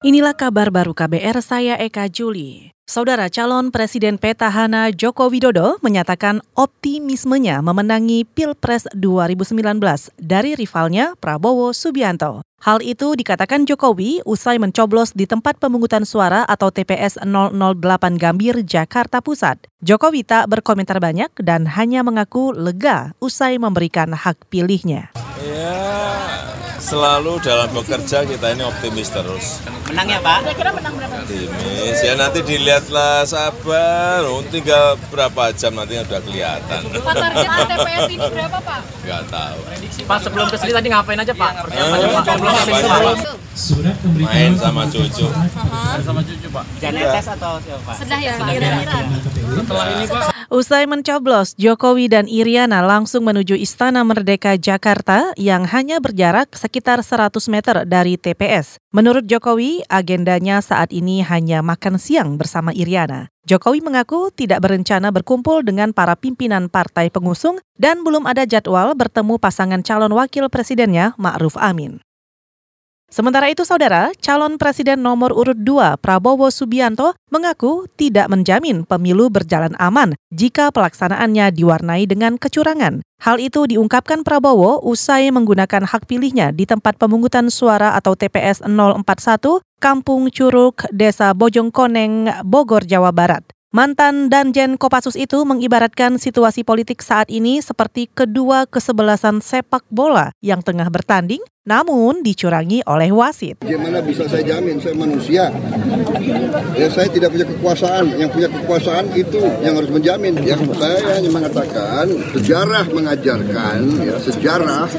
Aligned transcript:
Inilah 0.00 0.32
kabar 0.32 0.72
baru 0.72 0.96
KBR 0.96 1.44
saya 1.44 1.76
Eka 1.76 2.08
Juli. 2.08 2.72
Saudara 2.88 3.28
calon 3.28 3.68
Presiden 3.68 4.16
petahana 4.16 4.88
Joko 4.96 5.28
Widodo 5.28 5.76
menyatakan 5.84 6.40
optimismenya 6.56 7.60
memenangi 7.60 8.24
Pilpres 8.24 8.88
2019 8.96 9.60
dari 10.16 10.56
rivalnya 10.56 11.12
Prabowo 11.20 11.76
Subianto. 11.76 12.40
Hal 12.64 12.80
itu 12.80 13.12
dikatakan 13.12 13.68
Jokowi 13.68 14.24
usai 14.24 14.56
mencoblos 14.56 15.12
di 15.12 15.28
tempat 15.28 15.60
pemungutan 15.60 16.08
suara 16.08 16.48
atau 16.48 16.72
TPS 16.72 17.20
008 17.20 18.16
Gambir, 18.16 18.64
Jakarta 18.64 19.20
Pusat. 19.20 19.68
Jokowi 19.84 20.24
tak 20.24 20.48
berkomentar 20.48 20.96
banyak 20.96 21.28
dan 21.44 21.68
hanya 21.76 22.00
mengaku 22.00 22.56
lega 22.56 23.12
usai 23.20 23.60
memberikan 23.60 24.16
hak 24.16 24.48
pilihnya. 24.48 25.12
Ya, 25.44 26.29
selalu 26.80 27.38
dalam 27.44 27.68
bekerja 27.70 28.24
kita 28.24 28.46
ini 28.50 28.64
optimis 28.64 29.12
terus. 29.12 29.60
Menang 29.86 30.06
ya 30.08 30.18
Pak? 30.18 30.38
Kira-kira 30.48 30.70
menang 30.72 30.94
berapa? 30.96 31.14
Optimis, 31.20 31.98
ya 32.00 32.14
nanti 32.16 32.40
dilihatlah 32.40 33.26
sabar, 33.26 34.22
oh, 34.24 34.40
tinggal 34.48 34.96
berapa 35.10 35.52
jam 35.52 35.76
nanti 35.76 35.98
udah 35.98 36.20
kelihatan. 36.24 36.80
Pak 36.88 37.14
target 37.14 37.48
TPS 37.68 38.06
ini 38.08 38.26
berapa 38.26 38.58
Pak? 38.58 38.80
Nggak 39.04 39.22
tahu. 39.28 39.58
Pak 40.06 40.18
sebelum 40.24 40.46
ke 40.48 40.56
sini 40.56 40.72
tadi 40.72 40.88
ngapain 40.88 41.18
aja 41.20 41.34
Pak? 41.34 41.52
Persiapannya 41.62 42.06
Eh, 42.06 42.12
Pak? 42.14 42.24
Sebelum 42.24 42.52
ke 42.54 42.62
sini 42.64 42.80
apanya? 42.80 43.12
Pak? 43.20 43.38
Surat 43.50 43.96
pemberitahuan 44.00 44.40
Main 44.40 44.52
sama 44.56 44.82
cucu. 44.88 45.26
Ada 45.28 46.02
sama 46.06 46.20
cucu 46.24 46.46
Pak? 46.48 46.64
Janetes 46.80 47.26
atau 47.28 47.52
siapa 47.60 47.82
Pak? 47.84 47.94
Sedah 47.98 48.18
ya 48.22 48.32
Pak 48.38 48.48
kira-kira. 48.56 48.98
Setelah 49.52 49.86
ini 49.90 50.06
Pak? 50.08 50.39
Usai 50.50 50.82
mencoblos, 50.82 51.54
Jokowi 51.54 52.10
dan 52.10 52.26
Iriana 52.26 52.82
langsung 52.82 53.22
menuju 53.22 53.54
Istana 53.54 54.02
Merdeka 54.02 54.58
Jakarta 54.58 55.30
yang 55.38 55.62
hanya 55.62 56.02
berjarak 56.02 56.50
sekitar 56.58 57.06
100 57.06 57.38
meter 57.46 57.86
dari 57.86 58.18
TPS. 58.18 58.82
Menurut 58.90 59.30
Jokowi, 59.30 59.86
agendanya 59.86 60.58
saat 60.58 60.90
ini 60.90 61.22
hanya 61.22 61.62
makan 61.62 62.02
siang 62.02 62.34
bersama 62.34 62.74
Iriana. 62.74 63.30
Jokowi 63.46 63.78
mengaku 63.78 64.34
tidak 64.34 64.66
berencana 64.66 65.14
berkumpul 65.14 65.62
dengan 65.62 65.94
para 65.94 66.18
pimpinan 66.18 66.66
partai 66.66 67.14
pengusung 67.14 67.62
dan 67.78 68.02
belum 68.02 68.26
ada 68.26 68.42
jadwal 68.42 68.98
bertemu 68.98 69.38
pasangan 69.38 69.86
calon 69.86 70.10
wakil 70.18 70.50
presidennya 70.50 71.14
Ma'ruf 71.14 71.54
Amin. 71.62 72.02
Sementara 73.10 73.50
itu, 73.50 73.66
saudara, 73.66 74.14
calon 74.22 74.54
presiden 74.54 75.02
nomor 75.02 75.34
urut 75.34 75.58
2 75.58 75.98
Prabowo 75.98 76.46
Subianto 76.46 77.10
mengaku 77.26 77.90
tidak 77.98 78.30
menjamin 78.30 78.86
pemilu 78.86 79.26
berjalan 79.26 79.74
aman 79.82 80.14
jika 80.30 80.70
pelaksanaannya 80.70 81.50
diwarnai 81.50 82.06
dengan 82.06 82.38
kecurangan. 82.38 83.02
Hal 83.18 83.42
itu 83.42 83.66
diungkapkan 83.66 84.22
Prabowo 84.22 84.78
usai 84.86 85.34
menggunakan 85.34 85.90
hak 85.90 86.06
pilihnya 86.06 86.54
di 86.54 86.70
tempat 86.70 87.02
pemungutan 87.02 87.50
suara 87.50 87.98
atau 87.98 88.14
TPS 88.14 88.62
041 88.62 89.02
Kampung 89.82 90.30
Curug, 90.30 90.78
Desa 90.94 91.34
Bojongkoneng, 91.34 92.46
Bogor, 92.46 92.86
Jawa 92.86 93.10
Barat. 93.10 93.42
Mantan 93.70 94.26
Danjen 94.26 94.74
Kopassus 94.74 95.14
itu 95.14 95.46
mengibaratkan 95.46 96.18
situasi 96.18 96.66
politik 96.66 97.06
saat 97.06 97.30
ini 97.30 97.62
seperti 97.62 98.10
kedua 98.10 98.66
kesebelasan 98.66 99.38
sepak 99.38 99.86
bola 99.86 100.34
yang 100.42 100.58
tengah 100.58 100.90
bertanding 100.90 101.38
namun 101.62 102.26
dicurangi 102.26 102.82
oleh 102.82 103.14
wasit. 103.14 103.62
Bagaimana 103.62 104.02
bisa 104.02 104.26
saya 104.26 104.42
jamin 104.42 104.82
saya 104.82 104.98
manusia? 104.98 105.54
Ya 106.74 106.90
saya 106.90 107.06
tidak 107.14 107.30
punya 107.30 107.46
kekuasaan. 107.46 108.10
Yang 108.18 108.30
punya 108.34 108.48
kekuasaan 108.50 109.06
itu 109.14 109.38
yang 109.62 109.78
harus 109.78 109.90
menjamin. 109.94 110.34
Ya 110.42 110.58
saya 110.74 111.22
hanya 111.22 111.30
mengatakan 111.30 112.10
sejarah 112.34 112.90
mengajarkan 112.90 114.02
ya 114.02 114.18
sejarah 114.18 114.90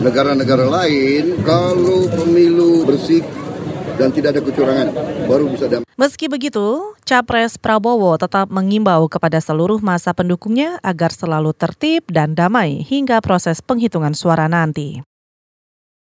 negara-negara 0.00 0.64
lain 0.64 1.44
kalau 1.44 2.08
pemilu 2.08 2.88
bersih 2.88 3.20
dan 3.96 4.08
tidak 4.10 4.38
ada 4.38 4.40
kecurangan 4.42 4.88
baru 5.28 5.46
bisa 5.52 5.66
damai. 5.68 5.86
Meski 6.00 6.26
begitu, 6.26 6.96
Capres 7.04 7.60
Prabowo 7.60 8.16
tetap 8.16 8.48
mengimbau 8.48 9.06
kepada 9.06 9.38
seluruh 9.38 9.78
masa 9.84 10.16
pendukungnya 10.16 10.80
agar 10.80 11.12
selalu 11.12 11.52
tertib 11.52 12.08
dan 12.08 12.32
damai 12.32 12.80
hingga 12.82 13.20
proses 13.20 13.60
penghitungan 13.60 14.16
suara 14.16 14.48
nanti. 14.48 15.11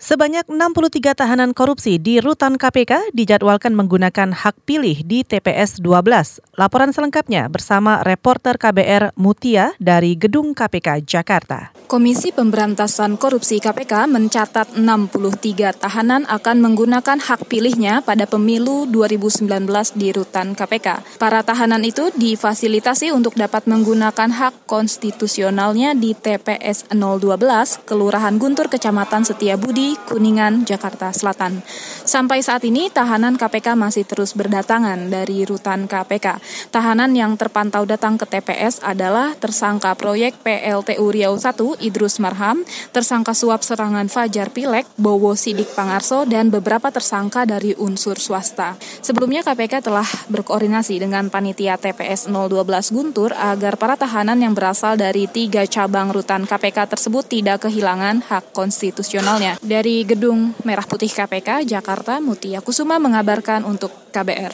Sebanyak 0.00 0.48
63 0.48 1.12
tahanan 1.12 1.52
korupsi 1.52 2.00
di 2.00 2.24
rutan 2.24 2.56
KPK 2.56 3.12
dijadwalkan 3.12 3.76
menggunakan 3.76 4.32
hak 4.32 4.64
pilih 4.64 5.04
di 5.04 5.20
TPS 5.28 5.76
12. 5.84 6.40
Laporan 6.56 6.88
selengkapnya 6.88 7.52
bersama 7.52 8.00
reporter 8.00 8.56
KBR 8.56 9.12
Mutia 9.20 9.76
dari 9.76 10.16
Gedung 10.16 10.56
KPK 10.56 11.04
Jakarta. 11.04 11.76
Komisi 11.84 12.32
Pemberantasan 12.32 13.18
Korupsi 13.20 13.60
KPK 13.60 14.06
mencatat 14.08 14.78
63 14.78 15.74
tahanan 15.74 16.22
akan 16.30 16.56
menggunakan 16.62 17.18
hak 17.18 17.50
pilihnya 17.50 18.00
pada 18.00 18.30
pemilu 18.30 18.88
2019 18.88 19.50
di 19.98 20.14
rutan 20.16 20.56
KPK. 20.56 21.18
Para 21.20 21.42
tahanan 21.44 21.82
itu 21.84 22.08
difasilitasi 22.14 23.12
untuk 23.12 23.36
dapat 23.36 23.68
menggunakan 23.68 24.30
hak 24.32 24.64
konstitusionalnya 24.64 25.92
di 25.98 26.16
TPS 26.16 26.88
012 26.94 27.82
Kelurahan 27.84 28.38
Guntur 28.38 28.70
Kecamatan 28.70 29.26
Setiabudi, 29.26 29.89
Kuningan, 30.06 30.66
Jakarta 30.66 31.14
Selatan. 31.14 31.62
Sampai 32.04 32.42
saat 32.42 32.66
ini 32.66 32.90
tahanan 32.90 33.38
KPK 33.38 33.78
masih 33.78 34.04
terus 34.04 34.34
berdatangan 34.34 35.10
dari 35.10 35.46
rutan 35.46 35.86
KPK. 35.86 36.42
Tahanan 36.74 37.14
yang 37.14 37.38
terpantau 37.38 37.86
datang 37.86 38.18
ke 38.18 38.26
TPS 38.26 38.82
adalah 38.82 39.32
tersangka 39.38 39.94
proyek 39.94 40.38
PLTU 40.42 41.06
Riau 41.10 41.34
1 41.38 41.56
Idrus 41.82 42.18
Marham, 42.18 42.62
tersangka 42.90 43.32
suap 43.32 43.62
serangan 43.62 44.10
Fajar 44.10 44.50
Pilek, 44.50 44.84
Bowo 44.98 45.38
Sidik 45.38 45.72
Pangarso, 45.72 46.26
dan 46.26 46.50
beberapa 46.50 46.90
tersangka 46.90 47.46
dari 47.46 47.72
unsur 47.78 48.18
swasta. 48.18 48.74
Sebelumnya 49.00 49.46
KPK 49.46 49.86
telah 49.86 50.06
berkoordinasi 50.28 50.98
dengan 51.00 51.30
panitia 51.30 51.78
TPS 51.78 52.26
012 52.28 52.90
Guntur 52.90 53.32
agar 53.32 53.78
para 53.78 53.94
tahanan 53.94 54.42
yang 54.42 54.52
berasal 54.52 54.98
dari 54.98 55.30
tiga 55.30 55.64
cabang 55.64 56.10
rutan 56.10 56.44
KPK 56.44 56.90
tersebut 56.90 57.24
tidak 57.30 57.68
kehilangan 57.68 58.26
hak 58.26 58.50
konstitusionalnya. 58.50 59.56
Dari 59.80 60.04
Gedung 60.04 60.52
Merah 60.68 60.84
Putih 60.84 61.08
KPK, 61.08 61.64
Jakarta, 61.64 62.20
Mutia 62.20 62.60
Kusuma 62.60 63.00
mengabarkan 63.00 63.64
untuk 63.64 63.88
KBR. 64.12 64.52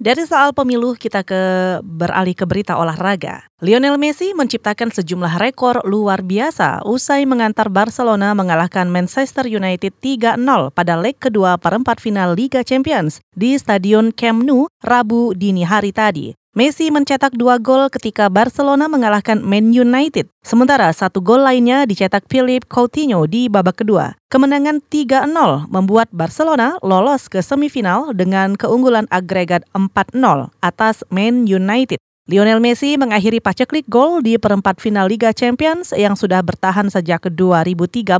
Dari 0.00 0.24
soal 0.24 0.56
pemilu 0.56 0.96
kita 0.96 1.20
ke 1.20 1.36
beralih 1.84 2.32
ke 2.32 2.48
berita 2.48 2.80
olahraga. 2.80 3.44
Lionel 3.60 4.00
Messi 4.00 4.32
menciptakan 4.32 4.96
sejumlah 4.96 5.36
rekor 5.36 5.84
luar 5.84 6.24
biasa 6.24 6.88
usai 6.88 7.28
mengantar 7.28 7.68
Barcelona 7.68 8.32
mengalahkan 8.32 8.88
Manchester 8.88 9.44
United 9.44 9.92
3-0 10.00 10.40
pada 10.72 10.96
leg 10.96 11.20
kedua 11.20 11.60
perempat 11.60 12.00
final 12.00 12.32
Liga 12.32 12.64
Champions 12.64 13.20
di 13.36 13.60
Stadion 13.60 14.08
Camp 14.08 14.40
Nou 14.40 14.72
Rabu 14.80 15.36
dini 15.36 15.68
hari 15.68 15.92
tadi. 15.92 16.32
Messi 16.56 16.88
mencetak 16.88 17.36
dua 17.36 17.60
gol 17.60 17.92
ketika 17.92 18.32
Barcelona 18.32 18.88
mengalahkan 18.88 19.44
Man 19.44 19.76
United. 19.76 20.24
Sementara 20.40 20.88
satu 20.88 21.20
gol 21.20 21.44
lainnya 21.44 21.84
dicetak 21.84 22.24
Philip 22.32 22.64
Coutinho 22.64 23.28
di 23.28 23.52
babak 23.52 23.84
kedua. 23.84 24.16
Kemenangan 24.32 24.80
3-0 24.88 25.28
membuat 25.68 26.08
Barcelona 26.16 26.80
lolos 26.80 27.28
ke 27.28 27.44
semifinal 27.44 28.16
dengan 28.16 28.56
keunggulan 28.56 29.04
agregat 29.12 29.68
4-0 29.76 30.16
atas 30.64 31.04
Man 31.12 31.44
United. 31.44 32.00
Lionel 32.24 32.64
Messi 32.64 32.96
mengakhiri 32.96 33.44
paceklik 33.44 33.84
gol 33.92 34.24
di 34.24 34.40
perempat 34.40 34.80
final 34.80 35.12
Liga 35.12 35.36
Champions 35.36 35.92
yang 35.92 36.16
sudah 36.16 36.40
bertahan 36.40 36.88
sejak 36.88 37.20
2013. 37.36 38.16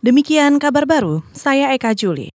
Demikian 0.00 0.56
kabar 0.56 0.88
baru, 0.88 1.20
saya 1.36 1.76
Eka 1.76 1.92
Juli. 1.92 2.32